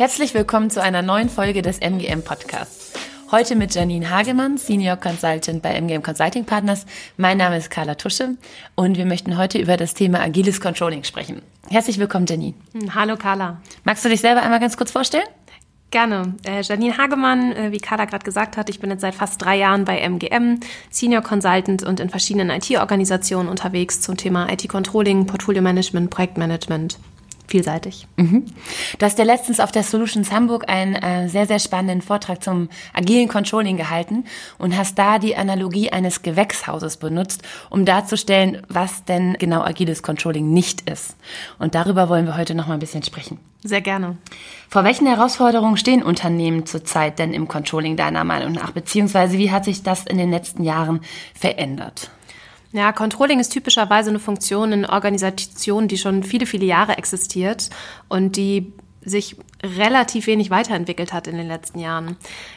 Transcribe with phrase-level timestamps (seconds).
[0.00, 2.94] Herzlich willkommen zu einer neuen Folge des MGM Podcasts.
[3.30, 6.86] Heute mit Janine Hagemann, Senior Consultant bei MGM Consulting Partners.
[7.18, 8.38] Mein Name ist Carla Tusche
[8.76, 11.42] und wir möchten heute über das Thema agiles Controlling sprechen.
[11.68, 12.54] Herzlich willkommen, Janine.
[12.94, 13.60] Hallo, Carla.
[13.84, 15.28] Magst du dich selber einmal ganz kurz vorstellen?
[15.90, 16.34] Gerne.
[16.46, 19.58] Äh, Janine Hagemann, äh, wie Carla gerade gesagt hat, ich bin jetzt seit fast drei
[19.58, 26.96] Jahren bei MGM, Senior Consultant und in verschiedenen IT-Organisationen unterwegs zum Thema IT-Controlling, Portfolio-Management, Projektmanagement
[27.50, 28.06] vielseitig.
[28.16, 28.46] Mhm.
[28.98, 32.68] Du hast ja letztens auf der Solutions Hamburg einen äh, sehr, sehr spannenden Vortrag zum
[32.94, 34.24] agilen Controlling gehalten
[34.58, 40.52] und hast da die Analogie eines Gewächshauses benutzt, um darzustellen, was denn genau agiles Controlling
[40.52, 41.16] nicht ist.
[41.58, 43.38] Und darüber wollen wir heute noch mal ein bisschen sprechen.
[43.62, 44.16] Sehr gerne.
[44.68, 48.70] Vor welchen Herausforderungen stehen Unternehmen zurzeit denn im Controlling deiner Meinung nach?
[48.70, 51.00] Beziehungsweise wie hat sich das in den letzten Jahren
[51.34, 52.10] verändert?
[52.72, 57.68] Ja, Controlling ist typischerweise eine Funktion in Organisationen, die schon viele, viele Jahre existiert
[58.08, 62.16] und die sich relativ wenig weiterentwickelt hat in den letzten Jahren.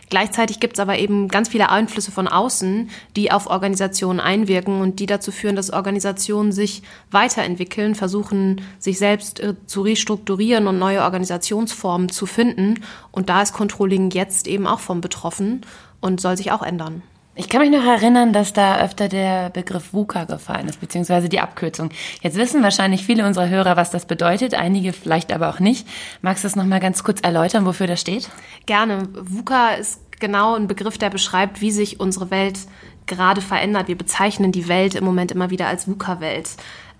[0.09, 4.99] Gleichzeitig gibt es aber eben ganz viele Einflüsse von außen, die auf Organisationen einwirken und
[4.99, 11.03] die dazu führen, dass Organisationen sich weiterentwickeln, versuchen, sich selbst äh, zu restrukturieren und neue
[11.03, 12.83] Organisationsformen zu finden.
[13.11, 15.61] Und da ist Controlling jetzt eben auch vom betroffen
[16.01, 17.03] und soll sich auch ändern.
[17.35, 21.39] Ich kann mich noch erinnern, dass da öfter der Begriff VUCA gefallen ist, beziehungsweise die
[21.39, 21.89] Abkürzung.
[22.21, 25.87] Jetzt wissen wahrscheinlich viele unserer Hörer, was das bedeutet, einige vielleicht aber auch nicht.
[26.21, 28.29] Magst du das nochmal ganz kurz erläutern, wofür das steht?
[28.67, 29.07] Gerne.
[29.13, 32.59] VUCA ist genau ein Begriff, der beschreibt, wie sich unsere Welt
[33.07, 33.87] gerade verändert.
[33.87, 36.51] Wir bezeichnen die Welt im Moment immer wieder als VUCA-Welt.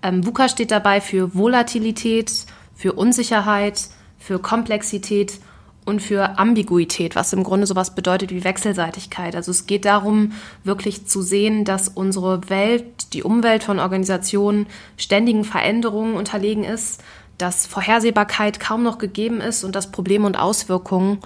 [0.02, 5.38] Ähm, VUCA steht dabei für Volatilität, für Unsicherheit, für Komplexität
[5.84, 9.36] und für Ambiguität, was im Grunde sowas bedeutet wie Wechselseitigkeit.
[9.36, 10.32] Also es geht darum,
[10.62, 17.02] wirklich zu sehen, dass unsere Welt, die Umwelt von Organisationen ständigen Veränderungen unterlegen ist,
[17.38, 21.18] dass Vorhersehbarkeit kaum noch gegeben ist und dass Probleme und Auswirkungen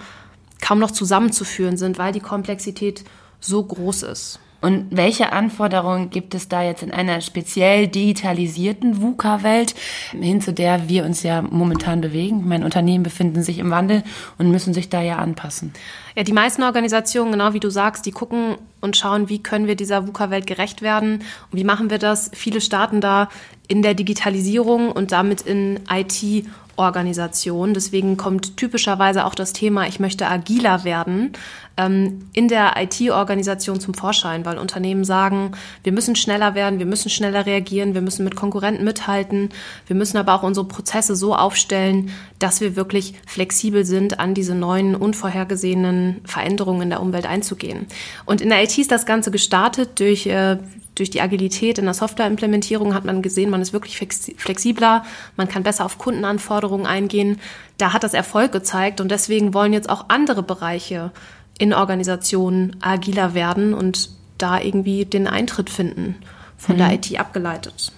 [0.61, 3.05] kaum noch zusammenzuführen sind, weil die Komplexität
[3.39, 4.39] so groß ist.
[4.61, 9.73] Und welche Anforderungen gibt es da jetzt in einer speziell digitalisierten VUCA-Welt,
[10.11, 12.47] hin zu der wir uns ja momentan bewegen?
[12.47, 14.03] Meine Unternehmen befinden sich im Wandel
[14.37, 15.73] und müssen sich da ja anpassen.
[16.15, 19.75] Ja, die meisten Organisationen, genau wie du sagst, die gucken und schauen, wie können wir
[19.75, 22.31] dieser VUCA-Welt gerecht werden und wie machen wir das.
[22.33, 23.29] Viele starten da
[23.69, 26.45] in der Digitalisierung und damit in IT
[26.79, 27.73] Organisation.
[27.73, 31.33] Deswegen kommt typischerweise auch das Thema, ich möchte agiler werden,
[31.77, 35.51] ähm, in der IT-Organisation zum Vorschein, weil Unternehmen sagen,
[35.83, 39.49] wir müssen schneller werden, wir müssen schneller reagieren, wir müssen mit Konkurrenten mithalten,
[39.87, 44.55] wir müssen aber auch unsere Prozesse so aufstellen, dass wir wirklich flexibel sind, an diese
[44.55, 47.87] neuen, unvorhergesehenen Veränderungen in der Umwelt einzugehen.
[48.25, 50.57] Und in der IT ist das Ganze gestartet durch äh,
[50.99, 55.03] durch die Agilität in der Softwareimplementierung hat man gesehen, man ist wirklich flexibler,
[55.37, 57.39] man kann besser auf Kundenanforderungen eingehen.
[57.77, 61.11] Da hat das Erfolg gezeigt und deswegen wollen jetzt auch andere Bereiche
[61.57, 66.15] in Organisationen agiler werden und da irgendwie den Eintritt finden,
[66.57, 66.79] von mhm.
[66.79, 67.91] der IT abgeleitet.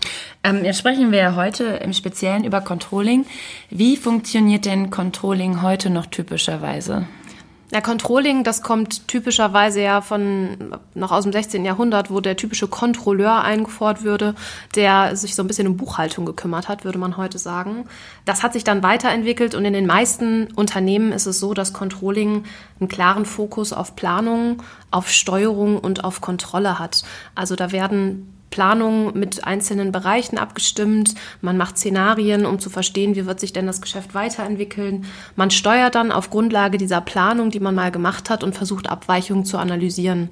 [0.43, 3.25] Ähm, jetzt sprechen wir heute im Speziellen über Controlling.
[3.69, 7.07] Wie funktioniert denn Controlling heute noch typischerweise?
[7.73, 11.63] Ja, Controlling, das kommt typischerweise ja von noch aus dem 16.
[11.63, 14.35] Jahrhundert, wo der typische Kontrolleur eingefordert würde,
[14.75, 17.85] der sich so ein bisschen um Buchhaltung gekümmert hat, würde man heute sagen.
[18.25, 22.43] Das hat sich dann weiterentwickelt und in den meisten Unternehmen ist es so, dass Controlling
[22.81, 24.61] einen klaren Fokus auf Planung,
[24.91, 27.03] auf Steuerung und auf Kontrolle hat.
[27.35, 31.15] Also da werden Planung mit einzelnen Bereichen abgestimmt.
[31.41, 35.05] Man macht Szenarien, um zu verstehen, wie wird sich denn das Geschäft weiterentwickeln.
[35.35, 39.45] Man steuert dann auf Grundlage dieser Planung, die man mal gemacht hat, und versucht Abweichungen
[39.45, 40.29] zu analysieren.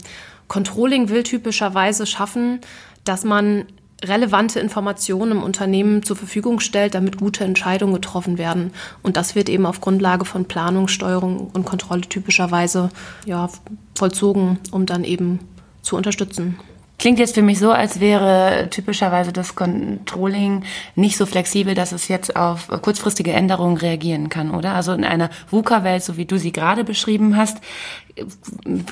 [0.48, 2.60] Controlling will typischerweise schaffen,
[3.04, 3.66] dass man
[4.04, 8.72] relevante Informationen im Unternehmen zur Verfügung stellt, damit gute Entscheidungen getroffen werden.
[9.04, 12.90] Und das wird eben auf Grundlage von Planung, Steuerung und Kontrolle typischerweise
[13.26, 13.50] ja,
[13.96, 15.40] vollzogen, um dann eben
[15.82, 16.58] zu unterstützen.
[17.00, 20.64] Klingt jetzt für mich so, als wäre typischerweise das Controlling
[20.96, 24.76] nicht so flexibel, dass es jetzt auf kurzfristige Änderungen reagieren kann, oder?
[24.76, 27.60] Also in einer VUCA-Welt, so wie du sie gerade beschrieben hast,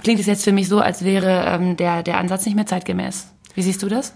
[0.04, 3.28] klingt es jetzt für mich so, als wäre ähm, der, der Ansatz nicht mehr zeitgemäß.
[3.56, 4.14] Wie siehst du das?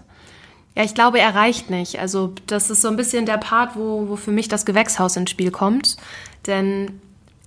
[0.74, 1.98] Ja, ich glaube, er reicht nicht.
[1.98, 5.30] Also das ist so ein bisschen der Part, wo, wo für mich das Gewächshaus ins
[5.30, 5.98] Spiel kommt.
[6.46, 6.98] Denn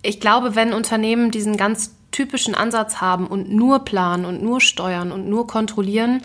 [0.04, 5.12] ich glaube, wenn Unternehmen diesen ganz typischen Ansatz haben und nur planen und nur steuern
[5.12, 6.22] und nur kontrollieren,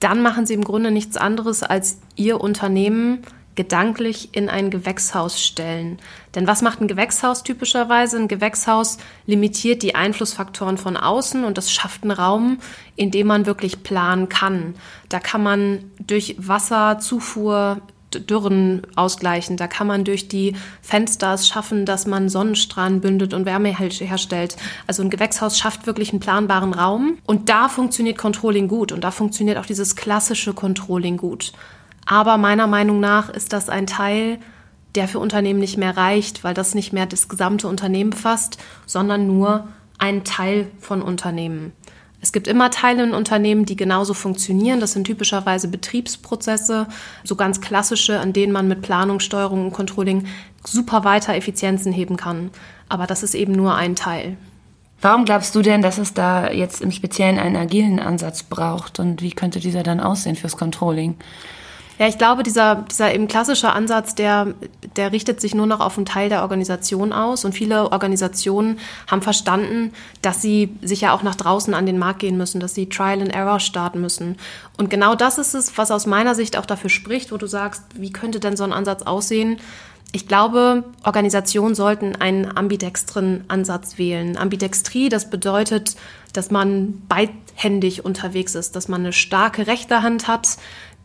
[0.00, 3.22] dann machen sie im Grunde nichts anderes, als ihr Unternehmen
[3.54, 5.98] gedanklich in ein Gewächshaus stellen.
[6.34, 8.16] Denn was macht ein Gewächshaus typischerweise?
[8.16, 8.96] Ein Gewächshaus
[9.26, 12.58] limitiert die Einflussfaktoren von außen und das schafft einen Raum,
[12.96, 14.74] in dem man wirklich planen kann.
[15.08, 17.80] Da kann man durch Wasserzufuhr
[18.20, 19.56] Dürren ausgleichen.
[19.56, 24.56] Da kann man durch die Fenster es schaffen, dass man Sonnenstrahlen bündet und Wärme herstellt.
[24.86, 27.18] Also ein Gewächshaus schafft wirklich einen planbaren Raum.
[27.26, 28.92] Und da funktioniert Controlling gut.
[28.92, 31.52] Und da funktioniert auch dieses klassische Controlling gut.
[32.06, 34.38] Aber meiner Meinung nach ist das ein Teil,
[34.94, 39.26] der für Unternehmen nicht mehr reicht, weil das nicht mehr das gesamte Unternehmen befasst, sondern
[39.26, 39.68] nur
[39.98, 41.72] einen Teil von Unternehmen.
[42.24, 44.80] Es gibt immer Teile in Unternehmen, die genauso funktionieren.
[44.80, 46.86] Das sind typischerweise Betriebsprozesse,
[47.22, 50.24] so ganz klassische, an denen man mit Planung, Steuerung und Controlling
[50.64, 52.48] super weiter Effizienzen heben kann.
[52.88, 54.38] Aber das ist eben nur ein Teil.
[55.02, 59.20] Warum glaubst du denn, dass es da jetzt im Speziellen einen agilen Ansatz braucht und
[59.20, 61.16] wie könnte dieser dann aussehen fürs Controlling?
[61.98, 64.54] Ja, ich glaube, dieser, dieser eben klassische Ansatz, der,
[64.96, 67.44] der richtet sich nur noch auf einen Teil der Organisation aus.
[67.44, 72.18] Und viele Organisationen haben verstanden, dass sie sich ja auch nach draußen an den Markt
[72.18, 74.36] gehen müssen, dass sie Trial and Error starten müssen.
[74.76, 77.82] Und genau das ist es, was aus meiner Sicht auch dafür spricht, wo du sagst,
[77.94, 79.58] wie könnte denn so ein Ansatz aussehen?
[80.10, 84.36] Ich glaube, Organisationen sollten einen ambidextren Ansatz wählen.
[84.36, 85.96] Ambidextrie, das bedeutet,
[86.32, 90.56] dass man beidhändig unterwegs ist, dass man eine starke rechte Hand hat,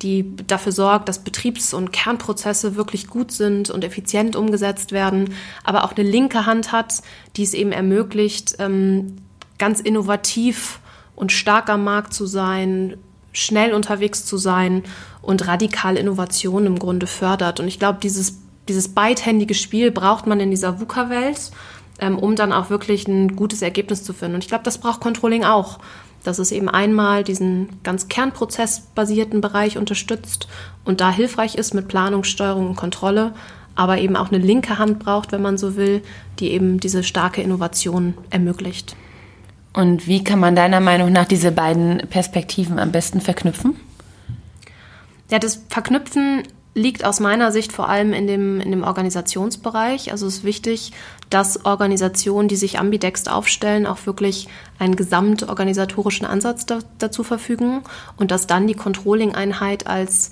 [0.01, 5.83] die dafür sorgt, dass Betriebs- und Kernprozesse wirklich gut sind und effizient umgesetzt werden, aber
[5.83, 7.01] auch eine linke Hand hat,
[7.35, 9.17] die es eben ermöglicht, ähm,
[9.57, 10.79] ganz innovativ
[11.15, 12.95] und stark am Markt zu sein,
[13.33, 14.83] schnell unterwegs zu sein
[15.21, 17.59] und radikal Innovation im Grunde fördert.
[17.59, 21.51] Und ich glaube, dieses, dieses beidhändige Spiel braucht man in dieser VUCA-Welt,
[21.99, 24.35] ähm, um dann auch wirklich ein gutes Ergebnis zu finden.
[24.35, 25.79] Und ich glaube, das braucht Controlling auch
[26.23, 30.47] dass es eben einmal diesen ganz kernprozessbasierten Bereich unterstützt
[30.85, 33.33] und da hilfreich ist mit Planung, Steuerung und Kontrolle,
[33.75, 36.01] aber eben auch eine linke Hand braucht, wenn man so will,
[36.39, 38.95] die eben diese starke Innovation ermöglicht.
[39.73, 43.75] Und wie kann man deiner Meinung nach diese beiden Perspektiven am besten verknüpfen?
[45.29, 46.43] Ja, das Verknüpfen
[46.79, 50.11] liegt aus meiner Sicht vor allem in dem, in dem Organisationsbereich.
[50.11, 50.93] Also es ist wichtig,
[51.29, 54.47] dass Organisationen, die sich ambidext aufstellen, auch wirklich
[54.79, 57.81] einen gesamtorganisatorischen Ansatz da, dazu verfügen
[58.17, 60.31] und dass dann die Controlling-Einheit als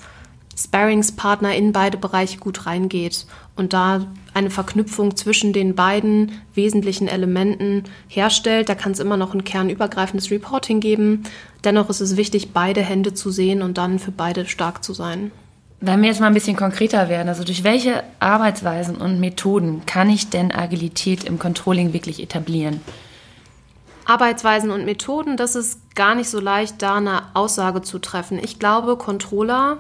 [0.58, 7.84] Sparringspartner in beide Bereiche gut reingeht und da eine Verknüpfung zwischen den beiden wesentlichen Elementen
[8.08, 8.70] herstellt.
[8.70, 11.24] Da kann es immer noch ein kernübergreifendes Reporting geben.
[11.64, 15.32] Dennoch ist es wichtig, beide Hände zu sehen und dann für beide stark zu sein.
[15.79, 20.09] Wenn wir jetzt mal ein bisschen konkreter werden, also durch welche Arbeitsweisen und Methoden kann
[20.09, 22.81] ich denn Agilität im Controlling wirklich etablieren?
[24.06, 28.39] Arbeitsweisen und Methoden, das ist gar nicht so leicht, da eine Aussage zu treffen.
[28.41, 29.77] Ich glaube, Controller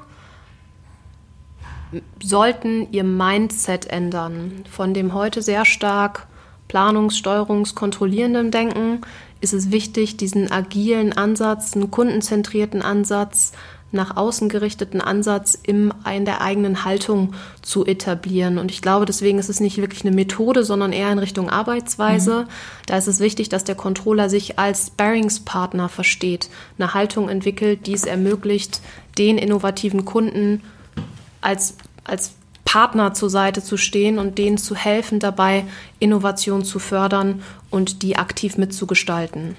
[2.21, 4.65] sollten ihr Mindset ändern.
[4.69, 6.27] Von dem heute sehr stark
[6.67, 9.01] Planungs-, Steuerungs-, kontrollierenden Denken
[9.39, 13.53] ist es wichtig, diesen agilen Ansatz, einen kundenzentrierten Ansatz,
[13.91, 18.57] nach außen gerichteten Ansatz im, in der eigenen Haltung zu etablieren.
[18.57, 22.41] Und ich glaube, deswegen ist es nicht wirklich eine Methode, sondern eher in Richtung Arbeitsweise.
[22.41, 22.47] Mhm.
[22.85, 27.93] Da ist es wichtig, dass der Controller sich als Sparringspartner versteht, eine Haltung entwickelt, die
[27.93, 28.81] es ermöglicht,
[29.17, 30.61] den innovativen Kunden
[31.39, 32.33] als, als
[32.65, 35.63] Partner zur Seite zu stehen und denen zu helfen, dabei
[35.99, 39.55] Innovation zu fördern und die aktiv mitzugestalten.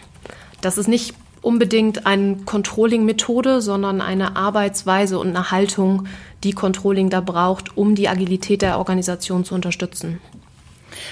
[0.61, 6.07] Das ist nicht unbedingt eine Controlling-Methode, sondern eine Arbeitsweise und eine Haltung,
[6.45, 10.21] die Controlling da braucht, um die Agilität der Organisation zu unterstützen.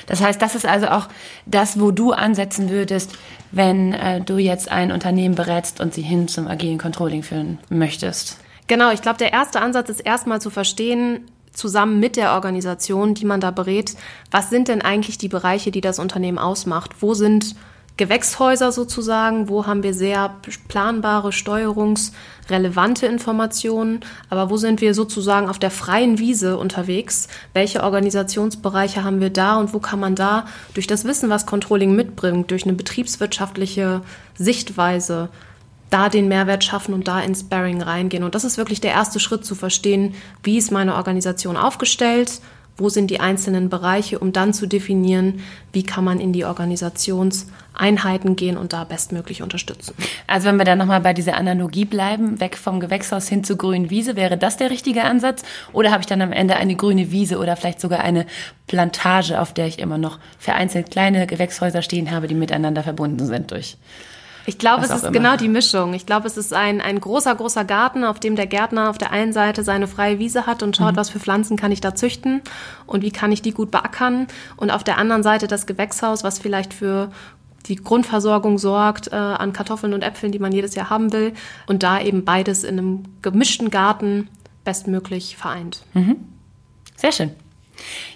[0.06, 1.08] Das heißt, das ist also auch
[1.46, 3.12] das, wo du ansetzen würdest,
[3.52, 8.38] wenn äh, du jetzt ein Unternehmen berätst und sie hin zum agilen Controlling führen möchtest.
[8.66, 11.20] Genau, ich glaube, der erste Ansatz ist erstmal zu verstehen,
[11.52, 13.94] zusammen mit der Organisation, die man da berät,
[14.30, 16.96] was sind denn eigentlich die Bereiche, die das Unternehmen ausmacht?
[17.00, 17.54] Wo sind
[17.96, 20.34] Gewächshäuser sozusagen, wo haben wir sehr
[20.68, 27.28] planbare, steuerungsrelevante Informationen, aber wo sind wir sozusagen auf der freien Wiese unterwegs?
[27.54, 31.96] Welche Organisationsbereiche haben wir da und wo kann man da durch das Wissen, was Controlling
[31.96, 34.02] mitbringt, durch eine betriebswirtschaftliche
[34.34, 35.30] Sichtweise,
[35.88, 38.24] da den Mehrwert schaffen und da ins Sparring reingehen.
[38.24, 42.40] Und das ist wirklich der erste Schritt zu verstehen, wie ist meine Organisation aufgestellt,
[42.76, 45.40] wo sind die einzelnen Bereiche, um dann zu definieren,
[45.72, 46.44] wie kann man in die
[47.76, 49.94] Organisationseinheiten gehen und da bestmöglich unterstützen.
[50.26, 53.90] Also wenn wir dann nochmal bei dieser Analogie bleiben, weg vom Gewächshaus hin zur grünen
[53.90, 55.42] Wiese, wäre das der richtige Ansatz?
[55.72, 58.26] Oder habe ich dann am Ende eine grüne Wiese oder vielleicht sogar eine
[58.66, 63.50] Plantage, auf der ich immer noch vereinzelt kleine Gewächshäuser stehen habe, die miteinander verbunden sind
[63.50, 63.76] durch
[64.48, 65.12] ich glaube, es ist immer.
[65.12, 65.92] genau die Mischung.
[65.92, 69.10] Ich glaube, es ist ein, ein großer, großer Garten, auf dem der Gärtner auf der
[69.10, 70.96] einen Seite seine freie Wiese hat und schaut, mhm.
[70.96, 72.42] was für Pflanzen kann ich da züchten
[72.86, 74.28] und wie kann ich die gut beackern.
[74.56, 77.10] Und auf der anderen Seite das Gewächshaus, was vielleicht für
[77.68, 81.32] die Grundversorgung sorgt äh, an Kartoffeln und Äpfeln, die man jedes Jahr haben will.
[81.66, 84.28] Und da eben beides in einem gemischten Garten
[84.64, 85.84] bestmöglich vereint.
[85.94, 86.16] Mhm.
[86.96, 87.30] Sehr schön.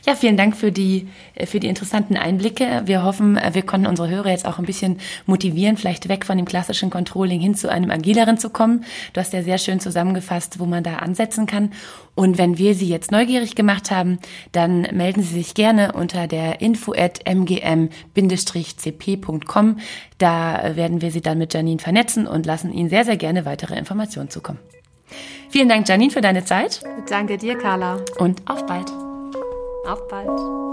[0.07, 2.83] Ja, vielen Dank für die, äh, für die interessanten Einblicke.
[2.87, 6.37] Wir hoffen, äh, wir konnten unsere Hörer jetzt auch ein bisschen motivieren, vielleicht weg von
[6.37, 8.85] dem klassischen Controlling hin zu einem agileren zu kommen.
[9.12, 11.73] Du hast ja sehr schön zusammengefasst, wo man da ansetzen kann.
[12.14, 14.19] Und wenn wir Sie jetzt neugierig gemacht haben,
[14.52, 17.90] dann melden Sie sich gerne unter der info at mgm-cp.com.
[20.19, 23.79] Da werden wir Sie dann mit Janine vernetzen und lassen Ihnen sehr, sehr gerne weitere
[23.79, 24.59] Informationen zukommen.
[25.49, 26.83] Vielen Dank, Janine, für deine Zeit.
[27.09, 27.99] Danke dir, Carla.
[28.19, 29.10] Und auf bald.
[29.85, 30.70] Auf bald.